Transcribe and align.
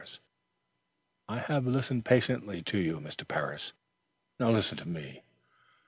"I 1.27 1.37
have 1.37 1.67
listened 1.67 2.05
patiently 2.05 2.63
to 2.63 2.79
you, 2.79 2.95
Mr. 2.99 3.27
Parris. 3.27 3.73
Now 4.39 4.49
listen 4.49 4.75
to 4.79 4.87
me. 4.87 5.21